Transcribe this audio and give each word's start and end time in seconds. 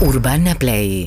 Urbana 0.00 0.56
Play. 0.56 1.04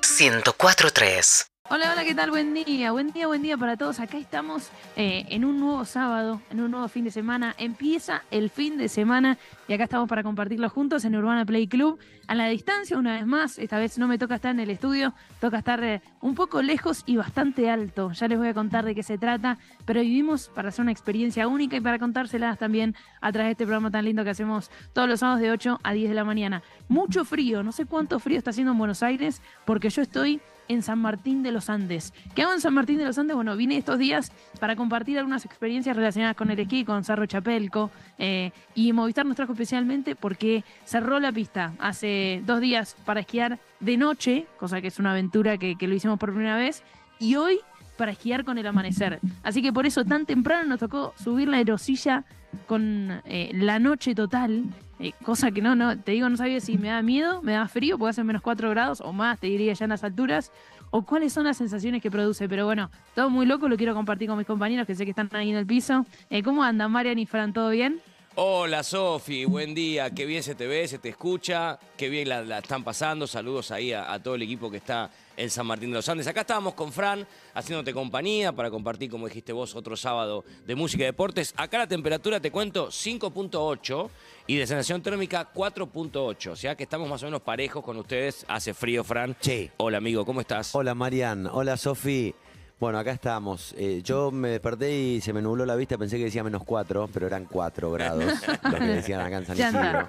104.3 0.00 1.55
Hola, 1.68 1.90
hola, 1.92 2.04
¿qué 2.04 2.14
tal? 2.14 2.30
Buen 2.30 2.54
día, 2.54 2.92
buen 2.92 3.10
día, 3.10 3.26
buen 3.26 3.42
día 3.42 3.56
para 3.56 3.76
todos. 3.76 3.98
Acá 3.98 4.18
estamos 4.18 4.70
eh, 4.94 5.26
en 5.30 5.44
un 5.44 5.58
nuevo 5.58 5.84
sábado, 5.84 6.40
en 6.48 6.60
un 6.60 6.70
nuevo 6.70 6.86
fin 6.86 7.02
de 7.02 7.10
semana. 7.10 7.56
Empieza 7.58 8.22
el 8.30 8.50
fin 8.50 8.78
de 8.78 8.88
semana 8.88 9.36
y 9.66 9.72
acá 9.72 9.82
estamos 9.82 10.08
para 10.08 10.22
compartirlo 10.22 10.70
juntos 10.70 11.04
en 11.04 11.16
Urbana 11.16 11.44
Play 11.44 11.66
Club. 11.66 11.98
A 12.28 12.36
la 12.36 12.46
distancia, 12.46 12.96
una 12.96 13.14
vez 13.14 13.26
más, 13.26 13.58
esta 13.58 13.80
vez 13.80 13.98
no 13.98 14.06
me 14.06 14.16
toca 14.16 14.36
estar 14.36 14.52
en 14.52 14.60
el 14.60 14.70
estudio, 14.70 15.12
toca 15.40 15.58
estar 15.58 15.82
eh, 15.82 16.02
un 16.20 16.36
poco 16.36 16.62
lejos 16.62 17.02
y 17.04 17.16
bastante 17.16 17.68
alto. 17.68 18.12
Ya 18.12 18.28
les 18.28 18.38
voy 18.38 18.46
a 18.46 18.54
contar 18.54 18.84
de 18.84 18.94
qué 18.94 19.02
se 19.02 19.18
trata, 19.18 19.58
pero 19.84 20.02
vivimos 20.02 20.48
para 20.54 20.68
hacer 20.68 20.84
una 20.84 20.92
experiencia 20.92 21.48
única 21.48 21.76
y 21.76 21.80
para 21.80 21.98
contárselas 21.98 22.58
también 22.58 22.94
a 23.20 23.32
través 23.32 23.48
de 23.48 23.52
este 23.52 23.64
programa 23.64 23.90
tan 23.90 24.04
lindo 24.04 24.22
que 24.22 24.30
hacemos 24.30 24.70
todos 24.92 25.08
los 25.08 25.18
sábados 25.18 25.40
de 25.40 25.50
8 25.50 25.80
a 25.82 25.92
10 25.92 26.10
de 26.10 26.14
la 26.14 26.24
mañana. 26.24 26.62
Mucho 26.86 27.24
frío, 27.24 27.64
no 27.64 27.72
sé 27.72 27.86
cuánto 27.86 28.20
frío 28.20 28.38
está 28.38 28.50
haciendo 28.50 28.70
en 28.70 28.78
Buenos 28.78 29.02
Aires, 29.02 29.42
porque 29.64 29.90
yo 29.90 30.02
estoy 30.02 30.40
en 30.68 30.82
San 30.82 30.98
Martín 30.98 31.42
de 31.42 31.52
los 31.52 31.70
Andes. 31.70 32.12
¿Qué 32.34 32.42
hago 32.42 32.52
en 32.52 32.60
San 32.60 32.74
Martín 32.74 32.98
de 32.98 33.04
los 33.04 33.18
Andes? 33.18 33.36
Bueno, 33.36 33.56
vine 33.56 33.76
estos 33.76 33.98
días 33.98 34.32
para 34.60 34.76
compartir 34.76 35.18
algunas 35.18 35.44
experiencias 35.44 35.96
relacionadas 35.96 36.36
con 36.36 36.50
el 36.50 36.58
esquí, 36.58 36.84
con 36.84 37.04
Cerro 37.04 37.26
Chapelco, 37.26 37.90
eh, 38.18 38.52
y 38.74 38.92
Movistar 38.92 39.26
nos 39.26 39.36
trajo 39.36 39.52
especialmente 39.52 40.14
porque 40.16 40.64
cerró 40.84 41.20
la 41.20 41.32
pista 41.32 41.74
hace 41.78 42.42
dos 42.46 42.60
días 42.60 42.96
para 43.04 43.20
esquiar 43.20 43.58
de 43.80 43.96
noche, 43.96 44.46
cosa 44.58 44.80
que 44.80 44.88
es 44.88 44.98
una 44.98 45.12
aventura 45.12 45.58
que, 45.58 45.76
lo 45.80 45.94
hicimos 45.94 46.18
por 46.18 46.30
primera 46.30 46.56
vez, 46.56 46.82
y 47.18 47.36
hoy 47.36 47.60
para 47.96 48.12
esquiar 48.12 48.44
con 48.44 48.58
el 48.58 48.66
amanecer. 48.66 49.20
Así 49.42 49.62
que 49.62 49.72
por 49.72 49.86
eso 49.86 50.04
tan 50.04 50.26
temprano 50.26 50.66
nos 50.68 50.80
tocó 50.80 51.14
subir 51.16 51.48
la 51.48 51.58
aerosilla 51.58 52.24
con 52.66 53.22
eh, 53.24 53.50
la 53.54 53.78
noche 53.78 54.14
total, 54.14 54.64
eh, 54.98 55.12
cosa 55.24 55.50
que 55.50 55.60
no, 55.60 55.74
no, 55.74 55.98
te 55.98 56.12
digo, 56.12 56.28
no 56.28 56.36
sabía 56.36 56.60
si 56.60 56.78
me 56.78 56.88
da 56.88 57.02
miedo, 57.02 57.42
me 57.42 57.52
da 57.52 57.68
frío, 57.68 57.98
puede 57.98 58.10
hacer 58.10 58.24
menos 58.24 58.42
4 58.42 58.70
grados 58.70 59.00
o 59.00 59.12
más, 59.12 59.38
te 59.38 59.46
diría 59.46 59.72
ya 59.74 59.84
en 59.84 59.90
las 59.90 60.04
alturas, 60.04 60.52
o 60.90 61.02
cuáles 61.02 61.32
son 61.32 61.44
las 61.44 61.56
sensaciones 61.56 62.02
que 62.02 62.10
produce. 62.10 62.48
Pero 62.48 62.64
bueno, 62.64 62.90
todo 63.14 63.28
muy 63.28 63.46
loco, 63.46 63.68
lo 63.68 63.76
quiero 63.76 63.94
compartir 63.94 64.28
con 64.28 64.38
mis 64.38 64.46
compañeros 64.46 64.86
que 64.86 64.94
sé 64.94 65.04
que 65.04 65.10
están 65.10 65.28
ahí 65.32 65.50
en 65.50 65.56
el 65.56 65.66
piso. 65.66 66.06
Eh, 66.30 66.42
¿Cómo 66.42 66.62
andan, 66.62 66.90
Marian 66.90 67.18
y 67.18 67.26
Fran? 67.26 67.52
¿Todo 67.52 67.70
bien? 67.70 68.00
Hola 68.38 68.82
Sofi, 68.82 69.46
buen 69.46 69.74
día, 69.74 70.10
qué 70.10 70.26
bien 70.26 70.42
se 70.42 70.54
te 70.54 70.66
ve, 70.66 70.86
se 70.86 70.98
te 70.98 71.08
escucha, 71.08 71.78
qué 71.96 72.10
bien 72.10 72.28
la, 72.28 72.58
están 72.58 72.84
pasando, 72.84 73.26
saludos 73.26 73.70
ahí 73.70 73.94
a 73.94 74.22
todo 74.22 74.34
el 74.34 74.42
equipo 74.42 74.70
que 74.70 74.76
está 74.76 75.10
en 75.36 75.50
San 75.50 75.66
Martín 75.66 75.90
de 75.90 75.96
los 75.96 76.08
Andes. 76.08 76.26
Acá 76.26 76.42
estábamos 76.42 76.74
con 76.74 76.92
Fran 76.92 77.26
haciéndote 77.54 77.92
compañía 77.92 78.52
para 78.52 78.70
compartir, 78.70 79.10
como 79.10 79.26
dijiste 79.26 79.52
vos, 79.52 79.74
otro 79.74 79.96
sábado 79.96 80.44
de 80.66 80.74
música 80.74 81.02
y 81.04 81.06
deportes. 81.06 81.54
Acá 81.56 81.78
la 81.78 81.86
temperatura, 81.86 82.40
te 82.40 82.50
cuento, 82.50 82.88
5.8 82.88 84.08
y 84.46 84.56
de 84.56 84.66
sensación 84.66 85.02
térmica 85.02 85.50
4.8. 85.52 86.50
O 86.50 86.56
sea 86.56 86.74
que 86.74 86.84
estamos 86.84 87.08
más 87.08 87.22
o 87.22 87.26
menos 87.26 87.42
parejos 87.42 87.84
con 87.84 87.96
ustedes. 87.96 88.44
Hace 88.48 88.74
frío, 88.74 89.04
Fran. 89.04 89.36
Sí. 89.40 89.70
Hola, 89.76 89.98
amigo, 89.98 90.24
¿cómo 90.24 90.40
estás? 90.40 90.74
Hola 90.74 90.94
Marian, 90.94 91.46
hola 91.46 91.76
Sofi. 91.76 92.34
Bueno, 92.78 92.98
acá 92.98 93.12
estamos. 93.12 93.74
Eh, 93.78 94.02
yo 94.04 94.30
me 94.30 94.50
desperté 94.50 94.94
y 94.94 95.20
se 95.22 95.32
me 95.32 95.40
nubló 95.40 95.64
la 95.64 95.76
vista, 95.76 95.96
pensé 95.96 96.18
que 96.18 96.24
decía 96.24 96.44
menos 96.44 96.62
4, 96.62 97.08
pero 97.10 97.26
eran 97.26 97.46
4 97.46 97.90
grados, 97.90 98.34
lo 98.62 98.78
que 98.78 98.84
decían 98.84 99.20
acá 99.22 99.38
en 99.38 99.46
San. 99.46 99.56
Isidro. 99.56 100.08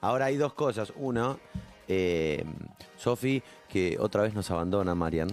Ahora 0.00 0.24
hay 0.24 0.36
dos 0.36 0.52
cosas. 0.54 0.92
Uno, 0.96 1.38
eh, 1.86 2.44
Sofi, 2.96 3.42
que 3.68 3.96
otra 4.00 4.22
vez 4.22 4.34
nos 4.34 4.50
abandona, 4.50 4.94
Marian, 4.94 5.28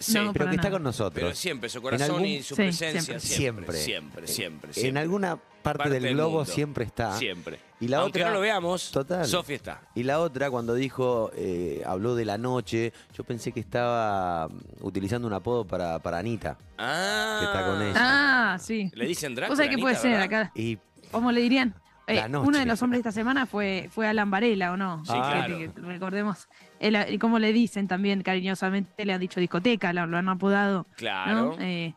Sí, 0.00 0.14
No, 0.14 0.32
pero 0.32 0.48
que 0.48 0.54
está 0.54 0.70
con 0.70 0.84
nosotros. 0.84 1.12
pero 1.24 1.34
siempre, 1.34 1.68
su 1.68 1.82
corazón 1.82 2.06
algún- 2.06 2.24
y 2.24 2.40
su 2.40 2.54
Sí, 2.54 2.62
presencia, 2.62 3.18
siempre, 3.18 3.20
siempre. 3.20 3.76
siempre, 3.76 4.26
siempre, 4.28 4.88
En 4.88 4.96
alguna 4.96 5.34
parte, 5.36 5.78
Parte 5.78 5.90
del 5.94 6.02
del 6.04 6.14
globo 6.14 6.44
siempre 6.44 6.84
está. 6.84 7.18
Siempre. 7.18 7.58
Y 7.80 7.88
la 7.88 7.98
Aunque 7.98 8.20
otra, 8.20 8.28
no 8.30 8.36
lo 8.36 8.40
veamos, 8.40 8.92
Total. 8.92 9.26
Sofi 9.26 9.54
está. 9.54 9.82
Y 9.96 10.04
la 10.04 10.20
otra, 10.20 10.52
cuando 10.52 10.74
dijo, 10.74 11.32
eh, 11.34 11.82
habló 11.84 12.14
de 12.14 12.24
la 12.24 12.38
noche, 12.38 12.92
yo 13.12 13.24
pensé 13.24 13.50
que 13.50 13.58
estaba 13.58 14.46
mm, 14.46 14.86
utilizando 14.86 15.26
un 15.26 15.34
apodo 15.34 15.64
para, 15.66 15.98
para 15.98 16.18
Anita. 16.18 16.56
Ah. 16.78 17.38
Que 17.40 17.46
está 17.46 17.66
con 17.66 17.82
ella. 17.82 17.94
Ah, 17.96 18.58
sí. 18.60 18.90
Le 18.94 19.04
dicen 19.04 19.34
Drácula. 19.34 19.52
O 19.52 19.56
sea, 19.56 19.68
que 19.68 19.78
puede 19.78 19.96
Anita, 19.96 20.02
ser 20.02 20.10
¿verdad? 20.12 20.24
acá. 20.42 20.52
Y 20.54 20.78
¿Cómo 21.10 21.32
le 21.32 21.40
dirían? 21.40 21.74
Eh, 22.08 22.24
uno 22.26 22.58
de 22.58 22.64
los 22.66 22.82
hombres 22.82 23.02
de 23.02 23.08
esta 23.08 23.12
semana 23.20 23.46
fue, 23.46 23.88
fue 23.92 24.06
Alan 24.08 24.30
Varela, 24.30 24.72
¿o 24.72 24.76
no? 24.76 25.04
Sí, 25.04 25.12
Que- 25.12 25.18
claro. 25.18 25.58
que- 25.58 25.70
que 25.72 25.80
recordemos, 25.82 26.48
él, 26.80 26.96
y 27.10 27.18
como 27.18 27.38
le 27.38 27.52
dicen 27.52 27.86
también 27.86 28.22
cariñosamente, 28.22 29.04
le 29.04 29.12
han 29.12 29.20
dicho 29.20 29.40
discoteca, 29.40 29.92
lo, 29.92 30.06
lo 30.06 30.16
han 30.16 30.28
apodado. 30.28 30.86
Claro. 30.96 31.56
¿no? 31.56 31.62
Eh, 31.62 31.94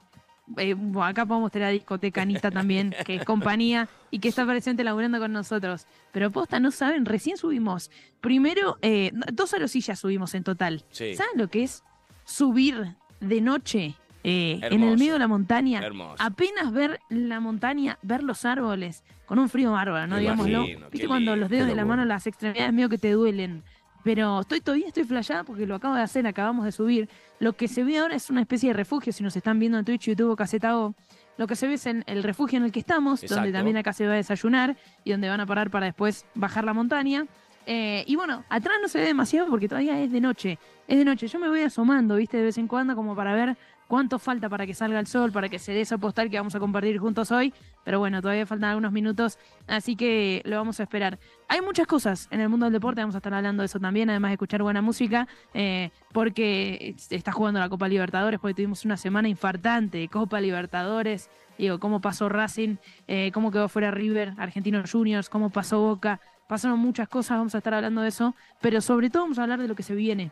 eh, 0.58 0.74
bueno, 0.74 1.06
acá 1.06 1.26
podemos 1.26 1.50
tener 1.52 1.70
a 1.70 1.72
discoteca 1.72 2.24
Anita 2.24 2.52
también, 2.52 2.94
que 3.06 3.16
es 3.16 3.24
compañía 3.26 3.88
y 4.10 4.20
que 4.20 4.28
está 4.28 4.46
presente 4.46 4.84
laburando 4.84 5.18
con 5.20 5.32
nosotros. 5.32 5.88
Pero 6.12 6.30
posta, 6.30 6.60
no 6.60 6.72
saben, 6.72 7.06
recién 7.06 7.38
subimos. 7.38 7.90
Primero, 8.20 8.78
eh, 8.82 9.12
dos 9.32 9.54
arosillas 9.54 9.98
subimos 10.00 10.36
en 10.36 10.44
total. 10.44 10.84
Sí. 10.92 11.16
¿Saben 11.16 11.38
lo 11.38 11.48
que 11.48 11.64
es 11.64 11.84
subir 12.26 12.96
de 13.22 13.40
noche 13.42 13.96
eh, 14.24 14.60
en 14.64 14.84
el 14.84 14.98
medio 14.98 15.14
de 15.14 15.20
la 15.20 15.28
montaña? 15.28 15.80
Hermoso. 15.80 16.16
Apenas 16.20 16.72
ver 16.72 17.00
la 17.10 17.40
montaña, 17.40 17.98
ver 18.02 18.24
los 18.24 18.46
árboles, 18.46 19.04
con 19.26 19.40
un 19.40 19.50
frío 19.50 19.72
bárbaro, 19.72 20.08
¿no? 20.08 20.16
Me 20.16 20.22
Digámoslo. 20.22 20.58
imagino, 20.60 20.90
Viste 20.90 21.08
cuando 21.08 21.32
lindo. 21.32 21.36
los 21.44 21.50
dedos 21.50 21.68
de 21.68 21.76
la 21.76 21.86
mano, 21.86 22.06
las 22.06 22.28
extremidades 22.28 22.74
medio 22.74 22.90
que 22.90 22.98
te 22.98 23.12
duelen. 23.12 23.64
Pero 24.04 24.42
estoy 24.42 24.62
todavía 24.62 24.88
estoy 24.88 25.04
flasheada 25.04 25.44
porque 25.44 25.68
lo 25.68 25.76
acabo 25.76 25.94
de 25.94 26.02
hacer, 26.02 26.26
acabamos 26.26 26.66
de 26.66 26.72
subir. 26.72 27.08
Lo 27.40 27.54
que 27.54 27.68
se 27.68 27.84
ve 27.84 28.00
ahora 28.00 28.16
es 28.16 28.30
una 28.32 28.42
especie 28.42 28.70
de 28.70 28.74
refugio, 28.74 29.14
si 29.14 29.24
nos 29.24 29.36
están 29.36 29.60
viendo 29.60 29.78
en 29.78 29.86
Twitch, 29.86 30.08
YouTube 30.08 30.32
o 30.32 30.36
Caseta 30.36 30.78
O. 30.80 30.96
Lo 31.38 31.46
que 31.48 31.56
se 31.56 31.68
ve 31.68 31.76
es 31.76 31.86
en 31.86 32.04
el 32.08 32.24
refugio 32.24 32.58
en 32.58 32.66
el 32.66 32.72
que 32.72 32.80
estamos, 32.80 33.22
donde 33.22 33.52
también 33.52 33.78
acá 33.78 33.94
se 33.94 34.06
va 34.08 34.14
a 34.14 34.16
desayunar 34.16 34.76
y 35.04 35.12
donde 35.12 35.30
van 35.30 35.40
a 35.40 35.46
parar 35.46 35.70
para 35.70 35.86
después 35.86 36.26
bajar 36.34 36.64
la 36.66 36.74
montaña. 36.74 37.26
Eh, 37.68 38.04
y 38.08 38.16
bueno, 38.16 38.44
atrás 38.50 38.78
no 38.82 38.88
se 38.88 39.00
ve 39.00 39.06
demasiado 39.06 39.48
porque 39.50 39.68
todavía 39.68 40.00
es 40.00 40.12
de 40.12 40.20
noche. 40.20 40.58
Es 40.88 40.98
de 40.98 41.06
noche. 41.06 41.28
Yo 41.28 41.38
me 41.40 41.48
voy 41.48 41.62
asomando, 41.62 42.16
viste, 42.16 42.38
de 42.38 42.44
vez 42.44 42.58
en 42.58 42.68
cuando 42.68 42.96
como 42.96 43.16
para 43.16 43.36
ver 43.36 43.56
cuánto 43.92 44.20
falta 44.20 44.48
para 44.48 44.66
que 44.66 44.74
salga 44.74 45.02
el 45.02 45.06
sol, 45.06 45.34
para 45.34 45.50
que 45.50 45.60
se 45.60 45.74
dé 45.74 45.82
esa 45.82 45.98
postal 45.98 46.30
que 46.30 46.38
vamos 46.38 46.56
a 46.56 46.62
compartir 46.62 46.98
juntos 46.98 47.30
hoy. 47.30 47.54
Pero 47.84 48.00
bueno, 48.00 48.22
todavía 48.22 48.46
faltan 48.46 48.70
algunos 48.70 48.94
minutos, 48.94 49.38
así 49.68 49.98
que 49.98 50.42
lo 50.46 50.56
vamos 50.56 50.80
a 50.80 50.84
esperar. 50.84 51.20
Hay 51.50 51.60
muchas 51.60 51.88
cosas 51.88 52.30
en 52.32 52.40
el 52.40 52.48
mundo 52.48 52.68
del 52.68 52.72
deporte, 52.72 53.02
vamos 53.02 53.16
a 53.16 53.18
estar 53.18 53.34
hablando 53.34 53.64
de 53.64 53.66
eso 53.66 53.82
también, 53.82 54.10
además 54.10 54.30
de 54.30 54.36
escuchar 54.36 54.64
buena 54.64 54.82
música, 54.82 55.28
eh, 55.54 55.90
porque 56.14 56.96
está 57.10 57.34
jugando 57.34 57.60
la 57.60 57.68
Copa 57.68 57.90
Libertadores, 57.90 58.40
porque 58.40 58.54
tuvimos 58.54 58.86
una 58.86 58.96
semana 58.96 59.28
infartante 59.28 59.98
de 59.98 60.08
Copa 60.08 60.40
Libertadores. 60.40 61.30
Digo, 61.58 61.78
cómo 61.78 62.00
pasó 62.00 62.30
Racing, 62.30 62.78
eh, 63.10 63.32
cómo 63.34 63.52
quedó 63.52 63.68
fuera 63.68 63.92
River, 63.92 64.36
Argentinos 64.38 64.90
Juniors, 64.90 65.28
cómo 65.28 65.50
pasó 65.50 65.82
Boca. 65.82 66.22
Pasaron 66.48 66.80
muchas 66.80 67.10
cosas, 67.10 67.38
vamos 67.38 67.56
a 67.56 67.58
estar 67.58 67.74
hablando 67.74 68.02
de 68.04 68.08
eso, 68.08 68.36
pero 68.62 68.80
sobre 68.80 69.10
todo 69.10 69.24
vamos 69.24 69.38
a 69.38 69.44
hablar 69.44 69.60
de 69.60 69.68
lo 69.68 69.76
que 69.76 69.84
se 69.84 69.96
viene, 69.96 70.32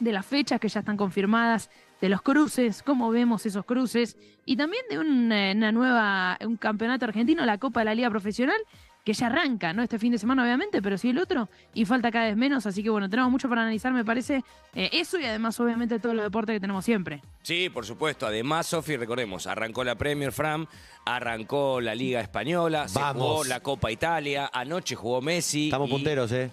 de 0.00 0.12
las 0.12 0.26
fechas 0.26 0.58
que 0.58 0.68
ya 0.68 0.80
están 0.80 0.96
confirmadas, 0.96 1.70
de 2.00 2.08
los 2.08 2.22
cruces, 2.22 2.82
cómo 2.82 3.10
vemos 3.10 3.44
esos 3.46 3.64
cruces, 3.64 4.16
y 4.46 4.56
también 4.56 4.82
de 4.90 4.98
un, 4.98 5.30
eh, 5.30 5.52
una 5.54 5.70
nueva, 5.70 6.38
un 6.44 6.56
campeonato 6.56 7.04
argentino, 7.04 7.44
la 7.44 7.58
Copa 7.58 7.80
de 7.80 7.84
la 7.84 7.94
Liga 7.94 8.10
Profesional, 8.10 8.56
que 9.04 9.12
ya 9.14 9.26
arranca, 9.26 9.72
¿no? 9.72 9.82
Este 9.82 9.98
fin 9.98 10.12
de 10.12 10.18
semana, 10.18 10.42
obviamente, 10.42 10.80
pero 10.82 10.96
sí 10.98 11.10
el 11.10 11.18
otro, 11.18 11.48
y 11.74 11.84
falta 11.84 12.10
cada 12.10 12.26
vez 12.26 12.36
menos, 12.36 12.66
así 12.66 12.82
que 12.82 12.90
bueno, 12.90 13.08
tenemos 13.08 13.30
mucho 13.30 13.48
para 13.48 13.62
analizar, 13.62 13.92
me 13.92 14.04
parece, 14.04 14.42
eh, 14.74 14.90
eso 14.92 15.18
y 15.18 15.24
además, 15.24 15.58
obviamente, 15.60 15.98
todos 15.98 16.14
los 16.14 16.24
deportes 16.24 16.54
que 16.56 16.60
tenemos 16.60 16.84
siempre. 16.84 17.22
Sí, 17.42 17.68
por 17.70 17.84
supuesto. 17.86 18.26
Además, 18.26 18.66
Sofi, 18.66 18.96
recordemos, 18.96 19.46
arrancó 19.46 19.84
la 19.84 19.94
Premier 19.96 20.32
Fram, 20.32 20.66
arrancó 21.06 21.80
la 21.80 21.94
Liga 21.94 22.20
Española, 22.20 22.88
se 22.88 23.00
jugó 23.00 23.44
la 23.44 23.60
Copa 23.60 23.90
Italia, 23.90 24.50
anoche 24.52 24.94
jugó 24.96 25.20
Messi. 25.22 25.66
estamos 25.66 25.88
y- 25.88 25.92
punteros, 25.92 26.32
¿eh? 26.32 26.50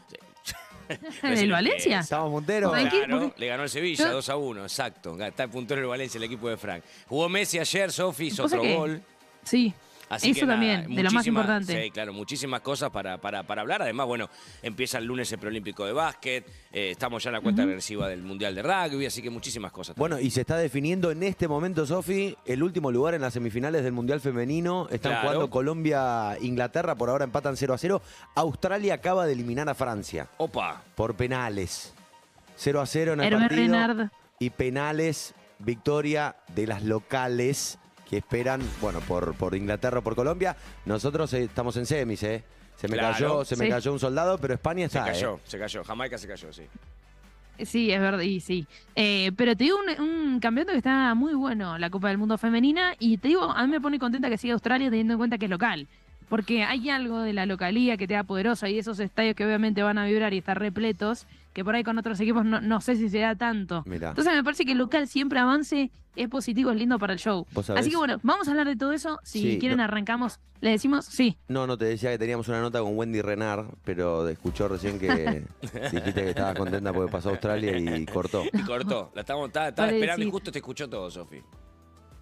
¿En 1.23 1.37
el 1.37 1.51
Valencia? 1.51 1.99
Estamos 1.99 2.31
punteros. 2.31 2.73
Le 3.37 3.47
ganó 3.47 3.63
el 3.63 3.69
Sevilla 3.69 4.05
Yo- 4.05 4.13
2 4.13 4.29
a 4.29 4.35
1, 4.37 4.61
exacto. 4.63 5.21
Está 5.21 5.43
en 5.43 5.51
puntero 5.51 5.81
el 5.81 5.87
Valencia, 5.87 6.17
el 6.17 6.23
equipo 6.23 6.49
de 6.49 6.57
Frank. 6.57 6.83
Jugó 7.07 7.29
Messi 7.29 7.59
ayer, 7.59 7.91
Sofi 7.91 8.27
hizo 8.27 8.45
otro 8.45 8.61
que- 8.61 8.75
gol. 8.75 9.01
Sí, 9.43 9.73
Así 10.09 10.29
eso 10.31 10.39
que 10.41 10.45
nada, 10.45 10.53
también, 10.59 10.95
de 10.95 11.03
lo 11.03 11.11
más 11.11 11.27
importante. 11.27 11.83
Sí, 11.83 11.91
claro, 11.91 12.13
muchísimas 12.13 12.61
cosas 12.61 12.89
para, 12.91 13.17
para, 13.17 13.43
para 13.43 13.61
hablar. 13.61 13.81
Además, 13.81 14.07
bueno, 14.07 14.29
empieza 14.61 14.97
el 14.99 15.05
lunes 15.05 15.29
el 15.33 15.37
preolímpico 15.39 15.85
de 15.85 15.91
básquet, 15.91 16.47
eh, 16.71 16.91
estamos 16.91 17.21
ya 17.23 17.29
en 17.29 17.33
la 17.33 17.41
cuenta 17.41 17.65
regresiva 17.65 18.07
del 18.07 18.21
Mundial 18.23 18.55
de 18.55 18.63
Rugby, 18.63 19.05
así 19.05 19.21
que 19.21 19.29
muchísimas 19.29 19.71
cosas. 19.71 19.95
Bueno, 19.97 20.19
y 20.19 20.29
se 20.29 20.41
está 20.41 20.57
definiendo 20.57 21.11
en 21.11 21.23
este 21.23 21.47
momento, 21.47 21.85
Sofi, 21.85 22.35
el 22.45 22.63
último 22.63 22.91
lugar 22.91 23.15
en 23.15 23.21
las 23.21 23.33
semifinales 23.33 23.83
del 23.83 23.91
Mundial 23.93 24.21
Femenino. 24.21 24.87
Están 24.89 25.11
Claro. 25.11 25.27
jugando 25.27 25.49
Colombia, 25.49 26.37
Inglaterra, 26.41 26.95
por 26.95 27.09
ahora 27.09 27.25
empatan 27.25 27.57
0 27.57 27.73
a 27.73 27.77
0. 27.77 28.01
Australia 28.35 28.93
acaba 28.93 29.25
de 29.25 29.33
eliminar 29.33 29.67
a 29.67 29.75
Francia 29.75 30.27
Opa, 30.37 30.81
por 30.95 31.15
penales. 31.15 31.93
0 32.55 32.81
a 32.81 32.85
0 32.85 33.13
en 33.13 33.19
el 33.21 33.27
Hervé 33.27 33.39
partido. 33.39 33.61
Renard. 33.63 34.09
Y 34.39 34.49
penales, 34.51 35.33
victoria 35.59 36.35
de 36.55 36.67
las 36.67 36.83
locales 36.83 37.77
que 38.09 38.17
esperan, 38.17 38.61
bueno, 38.81 38.99
por, 39.01 39.33
por 39.35 39.55
Inglaterra 39.55 39.99
o 39.99 40.01
por 40.01 40.15
Colombia. 40.15 40.55
Nosotros 40.85 41.33
eh, 41.33 41.43
estamos 41.43 41.75
en 41.77 41.85
semis, 41.85 42.23
¿eh? 42.23 42.43
Se 42.77 42.87
me, 42.87 42.95
Claro. 42.97 43.13
cayó, 43.13 43.45
se 43.45 43.55
me 43.55 43.65
Sí. 43.65 43.71
cayó 43.71 43.91
un 43.93 43.99
soldado, 43.99 44.37
pero 44.37 44.53
España 44.53 44.87
se 44.87 44.97
está. 44.99 45.11
cayó, 45.11 45.35
¿eh? 45.35 45.39
se 45.45 45.57
cayó. 45.59 45.83
Jamaica 45.83 46.17
se 46.17 46.27
cayó, 46.27 46.53
sí. 46.53 46.63
Sí, 47.63 47.91
es 47.91 47.99
verdad, 47.99 48.19
y 48.21 48.39
sí. 48.39 48.67
Eh, 48.95 49.31
pero 49.35 49.55
te 49.55 49.63
digo 49.63 49.77
un, 49.79 50.03
un 50.03 50.39
campeonato 50.39 50.73
que 50.73 50.77
está 50.77 51.15
muy 51.15 51.33
bueno, 51.33 51.77
la 51.79 51.89
Copa 51.89 52.09
del 52.09 52.19
Mundo 52.19 52.37
Femenina, 52.37 52.93
y 52.99 53.17
te 53.17 53.29
digo, 53.29 53.41
a 53.51 53.63
mí 53.65 53.71
me 53.71 53.81
pone 53.81 53.97
contenta 53.97 54.29
que 54.29 54.37
siga 54.37 54.53
Australia 54.53 54.89
teniendo 54.91 55.13
en 55.13 55.17
cuenta 55.17 55.39
que 55.39 55.45
es 55.45 55.51
local. 55.51 55.87
Porque 56.29 56.63
hay 56.63 56.89
algo 56.89 57.19
de 57.21 57.33
la 57.33 57.45
localía 57.45 57.97
que 57.97 58.07
te 58.07 58.13
da 58.15 58.23
poderosa 58.23 58.69
y 58.69 58.77
esos 58.79 58.99
estadios 58.99 59.35
que 59.35 59.45
obviamente 59.45 59.81
van 59.83 59.97
a 59.97 60.05
vibrar 60.05 60.33
y 60.33 60.39
estar 60.39 60.59
repletos, 60.59 61.25
que 61.53 61.63
por 61.63 61.73
ahí 61.75 61.83
con 61.83 61.97
otros 61.97 62.19
equipos 62.19 62.45
no, 62.45 62.61
no 62.61 62.81
sé 62.81 62.95
si 62.95 63.09
se 63.09 63.19
da 63.19 63.35
tanto. 63.35 63.83
Mirá. 63.87 64.09
Entonces 64.09 64.33
me 64.33 64.43
parece 64.43 64.65
que 64.65 64.73
el 64.73 64.77
local 64.77 65.07
siempre 65.07 65.39
avance, 65.39 65.89
es 66.15 66.27
positivo, 66.29 66.71
es 66.71 66.77
lindo 66.77 66.99
para 66.99 67.13
el 67.13 67.19
show. 67.19 67.45
¿Vos 67.53 67.65
sabés? 67.67 67.81
Así 67.81 67.89
que 67.91 67.97
bueno, 67.97 68.19
vamos 68.23 68.47
a 68.47 68.51
hablar 68.51 68.67
de 68.67 68.75
todo 68.75 68.91
eso. 68.91 69.19
Si 69.23 69.41
Sí, 69.41 69.59
quieren 69.59 69.77
no- 69.77 69.83
arrancamos, 69.85 70.39
le 70.61 70.71
decimos 70.71 71.05
sí. 71.05 71.37
No, 71.47 71.65
no, 71.65 71.77
te 71.77 71.85
decía 71.85 72.11
que 72.11 72.17
teníamos 72.17 72.47
una 72.47 72.59
nota 72.61 72.79
con 72.81 72.97
Wendy 72.97 73.21
Renard, 73.21 73.67
pero 73.85 74.27
escuchó 74.27 74.67
recién 74.67 74.99
que 74.99 75.43
dijiste 75.91 76.13
que 76.23 76.29
estabas 76.29 76.55
contenta 76.55 76.91
porque 76.93 77.11
pasó 77.11 77.29
a 77.29 77.31
Australia 77.33 77.77
y 77.77 78.05
cortó. 78.05 78.43
Y 78.51 78.61
cortó. 78.63 79.11
La 79.15 79.21
estamos, 79.21 79.47
estaba, 79.47 79.69
estaba 79.69 79.89
esperando 79.91 80.21
y 80.21 80.25
sí. 80.25 80.31
justo 80.31 80.51
te 80.51 80.59
escuchó 80.59 80.87
todo, 80.89 81.09
Sofi. 81.09 81.41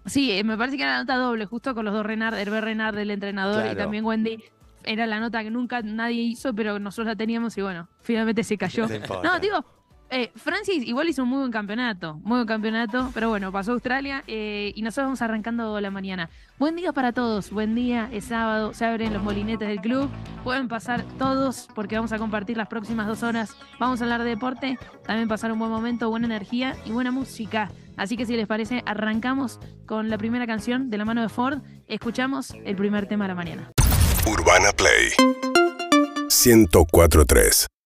Sí, 0.06 0.32
eh, 0.32 0.44
me 0.44 0.56
parece 0.56 0.76
que 0.76 0.84
era 0.84 0.92
la 0.92 0.98
nota 1.00 1.16
doble, 1.16 1.46
justo 1.46 1.74
con 1.74 1.84
los 1.84 1.92
dos 1.92 2.06
Renard, 2.06 2.38
Hervé 2.38 2.60
Renard, 2.60 2.96
el 2.98 3.10
entrenador, 3.10 3.66
y 3.72 3.76
también 3.76 4.04
Wendy. 4.04 4.42
Era 4.84 5.04
la 5.06 5.18
nota 5.18 5.42
que 5.42 5.50
nunca 5.50 5.82
nadie 5.82 6.22
hizo, 6.22 6.54
pero 6.54 6.78
nosotros 6.78 7.08
la 7.08 7.16
teníamos 7.16 7.58
y 7.58 7.62
bueno, 7.62 7.88
finalmente 8.00 8.44
se 8.44 8.56
cayó. 8.56 8.86
No, 9.22 9.40
digo, 9.40 9.64
eh, 10.10 10.30
Francis 10.36 10.84
igual 10.86 11.08
hizo 11.08 11.22
un 11.22 11.28
muy 11.28 11.38
buen 11.40 11.52
campeonato, 11.52 12.14
muy 12.22 12.36
buen 12.36 12.46
campeonato, 12.46 13.10
pero 13.12 13.28
bueno, 13.28 13.50
pasó 13.50 13.72
Australia 13.72 14.22
eh, 14.26 14.72
y 14.74 14.82
nosotros 14.82 15.06
vamos 15.06 15.22
arrancando 15.22 15.80
la 15.80 15.90
mañana. 15.90 16.30
Buen 16.58 16.76
día 16.76 16.92
para 16.92 17.12
todos, 17.12 17.50
buen 17.50 17.74
día, 17.74 18.08
es 18.12 18.26
sábado, 18.26 18.72
se 18.72 18.84
abren 18.84 19.12
los 19.12 19.22
molinetes 19.22 19.68
del 19.68 19.80
club, 19.80 20.08
pueden 20.44 20.68
pasar 20.68 21.04
todos 21.18 21.68
porque 21.74 21.96
vamos 21.96 22.12
a 22.12 22.18
compartir 22.18 22.56
las 22.56 22.68
próximas 22.68 23.06
dos 23.06 23.22
horas, 23.22 23.56
vamos 23.78 24.00
a 24.00 24.04
hablar 24.04 24.22
de 24.22 24.30
deporte, 24.30 24.78
también 25.04 25.28
pasar 25.28 25.52
un 25.52 25.58
buen 25.58 25.70
momento, 25.70 26.08
buena 26.08 26.26
energía 26.26 26.76
y 26.84 26.92
buena 26.92 27.10
música. 27.10 27.70
Así 27.96 28.16
que 28.16 28.26
si 28.26 28.36
les 28.36 28.46
parece, 28.46 28.82
arrancamos 28.86 29.58
con 29.86 30.10
la 30.10 30.18
primera 30.18 30.46
canción 30.46 30.90
de 30.90 30.98
la 30.98 31.04
mano 31.04 31.22
de 31.22 31.28
Ford, 31.28 31.62
escuchamos 31.88 32.52
el 32.64 32.76
primer 32.76 33.06
tema 33.06 33.24
de 33.24 33.28
la 33.28 33.34
mañana. 33.34 33.72
Urbana 34.26 34.72
Play 34.72 35.12
1043 36.28 37.66